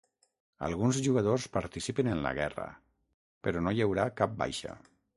Alguns 0.67 1.01
jugadors 1.07 1.45
participen 1.59 2.11
en 2.15 2.23
la 2.29 2.33
guerra, 2.41 2.67
però 3.49 3.65
no 3.67 3.79
hi 3.79 3.89
haurà 3.89 4.11
cap 4.23 4.39
baixa. 4.45 4.79